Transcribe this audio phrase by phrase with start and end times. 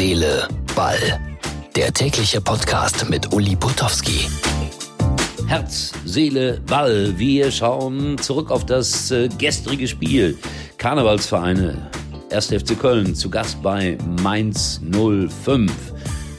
[0.00, 1.20] Seele, Ball.
[1.76, 4.30] Der tägliche Podcast mit Uli Putowski.
[5.46, 7.12] Herz, Seele, Ball.
[7.18, 10.38] Wir schauen zurück auf das äh, gestrige Spiel.
[10.78, 11.90] Karnevalsvereine.
[12.32, 12.46] 1.
[12.46, 15.70] FC Köln zu Gast bei Mainz 05.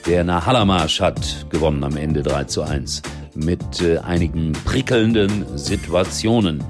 [0.08, 3.04] Der Nahallermarsch hat gewonnen am Ende 3 zu 1
[3.36, 6.64] mit äh, einigen prickelnden Situationen.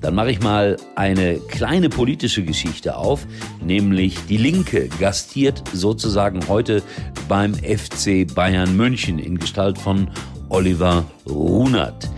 [0.00, 3.26] Dann mache ich mal eine kleine politische Geschichte auf,
[3.64, 6.82] nämlich die Linke gastiert sozusagen heute
[7.28, 10.08] beim FC Bayern München in Gestalt von
[10.48, 12.08] Oliver Runert.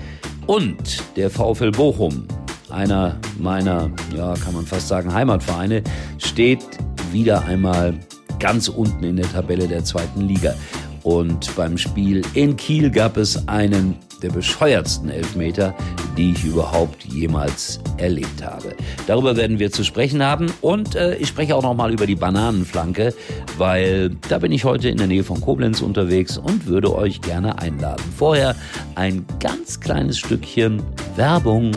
[0.46, 2.26] Und der VfL Bochum,
[2.68, 5.82] einer meiner, ja, kann man fast sagen, Heimatvereine,
[6.18, 6.64] steht
[7.12, 7.94] wieder einmal
[8.38, 10.54] ganz unten in der Tabelle der zweiten Liga.
[11.02, 15.74] Und beim Spiel in Kiel gab es einen der bescheuertsten Elfmeter,
[16.16, 18.74] die ich überhaupt jemals erlebt habe.
[19.06, 22.16] Darüber werden wir zu sprechen haben und äh, ich spreche auch noch mal über die
[22.16, 23.14] Bananenflanke,
[23.58, 27.58] weil da bin ich heute in der Nähe von Koblenz unterwegs und würde euch gerne
[27.58, 28.04] einladen.
[28.16, 28.54] Vorher
[28.94, 30.82] ein ganz kleines Stückchen
[31.16, 31.72] Werbung.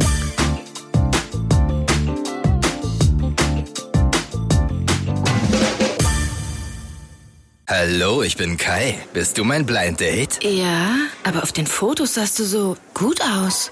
[7.76, 9.00] Hallo, ich bin Kai.
[9.14, 10.38] Bist du mein Blind Date?
[10.44, 13.72] Ja, aber auf den Fotos sahst du so gut aus.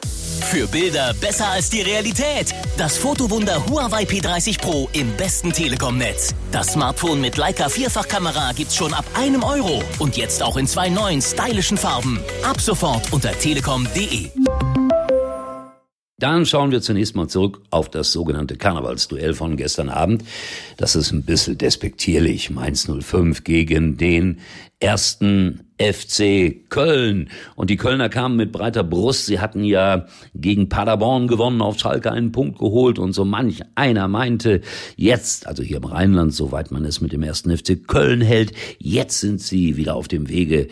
[0.49, 2.51] Für Bilder besser als die Realität.
[2.79, 6.33] Das Fotowunder Huawei P30 Pro im besten Telekom-Netz.
[6.51, 9.83] Das Smartphone mit Leica Vierfachkamera gibt's schon ab einem Euro.
[9.99, 12.19] Und jetzt auch in zwei neuen stylischen Farben.
[12.41, 14.31] Ab sofort unter telekom.de.
[16.21, 20.23] Dann schauen wir zunächst mal zurück auf das sogenannte Karnevalsduell von gestern Abend.
[20.77, 22.51] Das ist ein bisschen despektierlich.
[22.51, 24.37] Mainz 05 gegen den
[24.79, 27.29] ersten FC Köln.
[27.55, 29.25] Und die Kölner kamen mit breiter Brust.
[29.25, 32.99] Sie hatten ja gegen Paderborn gewonnen, auf Schalke einen Punkt geholt.
[32.99, 34.61] Und so manch einer meinte,
[34.95, 39.19] jetzt, also hier im Rheinland, soweit man es mit dem ersten FC Köln hält, jetzt
[39.19, 40.67] sind sie wieder auf dem Wege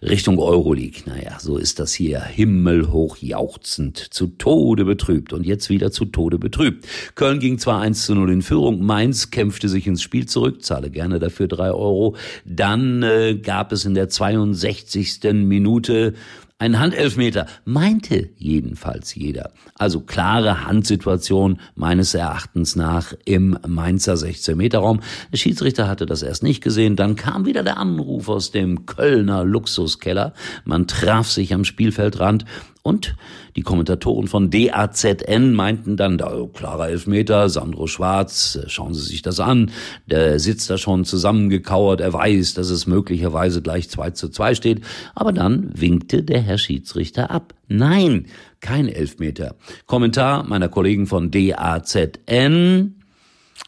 [0.00, 1.02] Richtung Euroleague.
[1.04, 5.34] Naja, so ist das hier himmelhoch jauchzend, zu Tode betrübt.
[5.34, 6.86] Und jetzt wieder zu Tode betrübt.
[7.16, 10.88] Köln ging zwar 1 zu 0 in Führung, Mainz kämpfte sich ins Spiel zurück, zahle
[10.88, 12.16] gerne dafür drei Euro.
[12.46, 15.34] Dann äh, gab es in der 62 65.
[15.46, 16.14] Minute
[16.58, 19.50] ein Handelfmeter, meinte jedenfalls jeder.
[19.74, 25.00] Also klare Handsituation meines Erachtens nach im Mainzer 16-Meter-Raum.
[25.32, 29.44] Der Schiedsrichter hatte das erst nicht gesehen, dann kam wieder der Anruf aus dem Kölner
[29.44, 30.32] Luxuskeller.
[30.64, 32.44] Man traf sich am Spielfeldrand
[32.86, 33.16] und
[33.56, 39.40] die Kommentatoren von DAZN meinten dann, da klarer Elfmeter, Sandro Schwarz, schauen Sie sich das
[39.40, 39.70] an,
[40.04, 44.82] der sitzt da schon zusammengekauert, er weiß, dass es möglicherweise gleich 2 zu 2 steht,
[45.14, 47.54] aber dann winkte der Herr Schiedsrichter ab.
[47.66, 48.26] Nein,
[48.60, 49.56] kein Elfmeter.
[49.86, 53.00] Kommentar meiner Kollegen von DAZN,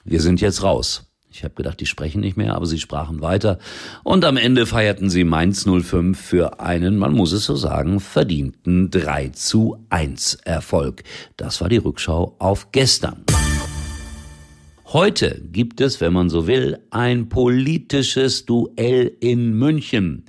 [0.04, 1.06] wir sind jetzt raus.
[1.36, 3.58] Ich habe gedacht, die sprechen nicht mehr, aber sie sprachen weiter.
[4.04, 8.90] Und am Ende feierten sie Mainz 05 für einen, man muss es so sagen, verdienten
[8.90, 11.02] 3 zu 1 Erfolg.
[11.36, 13.24] Das war die Rückschau auf gestern.
[14.86, 20.24] Heute gibt es, wenn man so will, ein politisches Duell in München.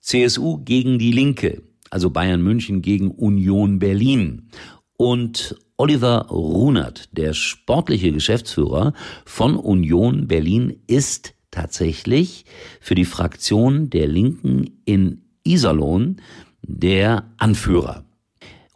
[0.00, 1.60] CSU gegen die Linke,
[1.90, 4.48] also Bayern München gegen Union Berlin.
[4.96, 12.44] Und Oliver Runert, der sportliche Geschäftsführer von Union Berlin, ist tatsächlich
[12.80, 16.16] für die Fraktion der Linken in Iserlohn
[16.62, 18.04] der Anführer.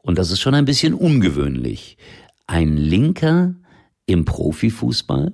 [0.03, 1.97] Und das ist schon ein bisschen ungewöhnlich.
[2.47, 3.55] Ein Linker
[4.07, 5.33] im Profifußball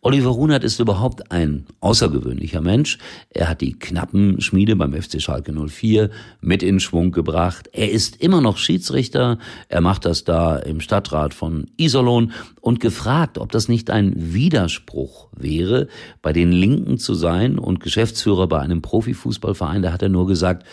[0.00, 2.98] Oliver Runert ist überhaupt ein außergewöhnlicher Mensch.
[3.30, 6.10] Er hat die knappen Schmiede beim FC Schalke 04
[6.40, 7.68] mit in Schwung gebracht.
[7.72, 9.38] Er ist immer noch Schiedsrichter.
[9.68, 15.28] Er macht das da im Stadtrat von Iserlohn und gefragt, ob das nicht ein Widerspruch
[15.36, 15.88] wäre,
[16.22, 19.82] bei den Linken zu sein und Geschäftsführer bei einem Profifußballverein.
[19.82, 20.66] Da hat er nur gesagt,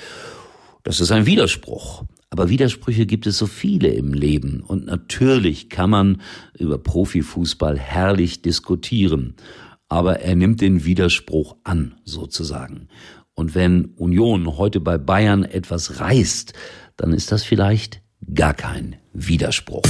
[0.83, 2.03] das ist ein Widerspruch.
[2.31, 6.21] Aber Widersprüche gibt es so viele im Leben und natürlich kann man
[6.57, 9.33] über Profifußball herrlich diskutieren.
[9.87, 12.87] Aber er nimmt den Widerspruch an, sozusagen.
[13.33, 16.53] Und wenn Union heute bei Bayern etwas reißt,
[16.97, 18.01] dann ist das vielleicht
[18.35, 19.81] gar kein Widerspruch.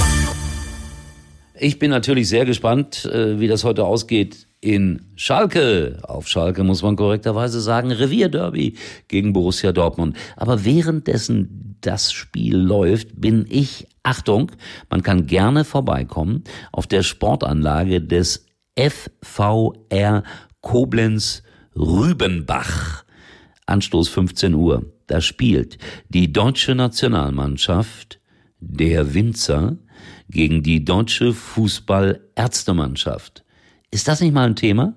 [1.58, 5.98] Ich bin natürlich sehr gespannt, äh, wie das heute ausgeht in Schalke.
[6.02, 8.76] Auf Schalke muss man korrekterweise sagen, Revierderby
[9.08, 10.16] gegen Borussia Dortmund.
[10.36, 14.52] Aber währenddessen das Spiel läuft, bin ich, Achtung,
[14.88, 18.46] man kann gerne vorbeikommen auf der Sportanlage des
[18.78, 20.22] FVR
[20.60, 21.42] Koblenz
[21.76, 23.04] Rübenbach.
[23.66, 24.86] Anstoß 15 Uhr.
[25.06, 25.78] Da spielt
[26.08, 28.20] die deutsche Nationalmannschaft
[28.58, 29.76] der Winzer
[30.28, 33.44] gegen die deutsche Fußballärztemannschaft.
[33.90, 34.94] Ist das nicht mal ein Thema?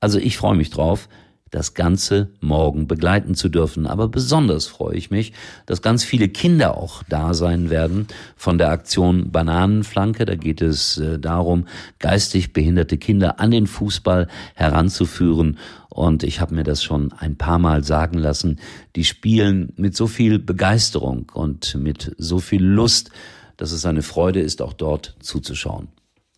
[0.00, 1.08] Also ich freue mich drauf.
[1.56, 3.86] Das Ganze morgen begleiten zu dürfen.
[3.86, 5.32] Aber besonders freue ich mich,
[5.64, 10.26] dass ganz viele Kinder auch da sein werden von der Aktion Bananenflanke.
[10.26, 11.66] Da geht es äh, darum,
[11.98, 15.56] geistig behinderte Kinder an den Fußball heranzuführen.
[15.88, 18.58] Und ich habe mir das schon ein paar Mal sagen lassen.
[18.94, 23.10] Die spielen mit so viel Begeisterung und mit so viel Lust,
[23.56, 25.88] dass es eine Freude ist, auch dort zuzuschauen.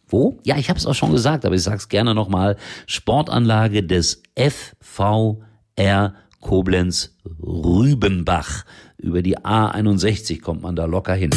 [0.09, 0.39] Wo?
[0.45, 2.57] Ja, ich habe es auch schon gesagt, aber ich sage es gerne nochmal.
[2.87, 8.65] Sportanlage des FVR Koblenz Rübenbach.
[8.97, 11.31] Über die A61 kommt man da locker hin.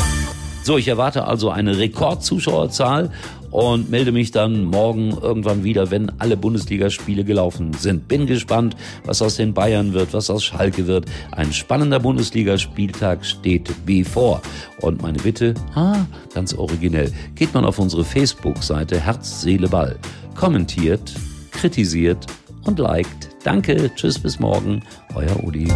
[0.63, 3.11] So, ich erwarte also eine Rekordzuschauerzahl
[3.49, 8.07] und melde mich dann morgen irgendwann wieder, wenn alle Bundesligaspiele gelaufen sind.
[8.07, 11.05] Bin gespannt, was aus den Bayern wird, was aus Schalke wird.
[11.31, 14.43] Ein spannender Bundesligaspieltag steht bevor.
[14.81, 16.05] Und meine Bitte, ah,
[16.35, 19.97] ganz originell, geht man auf unsere Facebook-Seite Herz, Seele, Ball.
[20.35, 21.11] Kommentiert,
[21.51, 22.27] kritisiert
[22.65, 23.29] und liked.
[23.43, 24.83] Danke, tschüss, bis morgen,
[25.15, 25.67] euer Udi.